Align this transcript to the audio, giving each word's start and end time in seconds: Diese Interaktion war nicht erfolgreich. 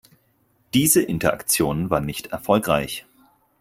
Diese 0.73 1.03
Interaktion 1.03 1.91
war 1.91 1.99
nicht 1.99 2.25
erfolgreich. 2.31 3.05